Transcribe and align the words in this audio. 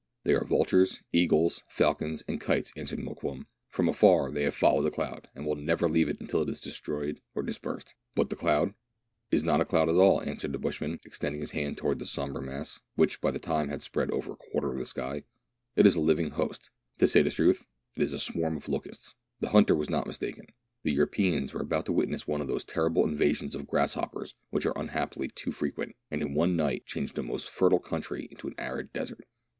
"They 0.23 0.33
are 0.33 0.43
vultures, 0.45 1.03
eagles, 1.13 1.61
falcons, 1.69 2.23
and 2.27 2.41
kites," 2.41 2.73
answered 2.75 2.97
Mokoum, 2.97 3.45
"from 3.69 3.87
afar 3.87 4.31
they 4.31 4.41
have 4.41 4.55
followed 4.55 4.81
the 4.81 4.89
cloud, 4.89 5.27
and 5.35 5.45
will 5.45 5.53
never 5.55 5.87
leave 5.87 6.09
it 6.09 6.19
until 6.19 6.41
it 6.41 6.49
is 6.49 6.59
destroyed 6.59 7.21
or 7.35 7.43
dispersed." 7.43 7.93
"But 8.15 8.31
the 8.31 8.35
cloud?"" 8.35 8.73
Is 9.31 9.43
not 9.43 9.61
a 9.61 9.63
cloud 9.63 9.89
at 9.89 9.95
all," 9.95 10.19
answered 10.23 10.53
the 10.53 10.57
bushman, 10.57 10.99
extending 11.05 11.39
his 11.39 11.51
hand 11.51 11.77
towards 11.77 11.99
the 11.99 12.07
sombre 12.07 12.41
mass, 12.41 12.79
which 12.95 13.21
by 13.21 13.29
this 13.29 13.41
time 13.41 13.69
had 13.69 13.79
THREE 13.79 14.05
ENGLISHMEN 14.05 14.09
AND 14.09 14.09
THREE 14.09 14.17
RUSSIANS. 14.17 14.25
163 14.25 14.25
spread 14.25 14.25
over 14.25 14.31
a. 14.31 14.51
quarter 14.51 14.73
of 14.73 14.79
the 14.79 14.85
sky. 14.87 15.23
It 15.75 15.85
is 15.85 15.95
a 15.95 15.99
living 16.01 16.29
host; 16.31 16.71
to 16.97 17.07
say 17.07 17.21
the 17.21 17.29
truth, 17.29 17.67
it 17.95 18.01
is 18.01 18.13
a 18.13 18.17
swarm 18.17 18.57
of 18.57 18.67
locusts." 18.67 19.13
The 19.39 19.49
hunter 19.49 19.75
was 19.75 19.91
not 19.91 20.07
mistaken. 20.07 20.47
The 20.81 20.93
Europeans 20.93 21.53
were 21.53 21.61
about 21.61 21.85
to 21.85 21.93
witness 21.93 22.25
one 22.27 22.41
of 22.41 22.47
those 22.47 22.65
terrible 22.65 23.03
invasions 23.07 23.53
of 23.53 23.67
grass 23.67 23.93
hoppers 23.93 24.33
which 24.49 24.65
are 24.65 24.73
unhappily 24.75 25.27
too 25.27 25.51
frequent, 25.51 25.95
and 26.09 26.23
in 26.23 26.33
one 26.33 26.55
night 26.55 26.87
change 26.87 27.13
the 27.13 27.21
most 27.21 27.47
fertile 27.47 27.77
country 27.79 28.27
into 28.31 28.47
an 28.47 28.55
arid 28.57 28.91
desert. 28.93 29.25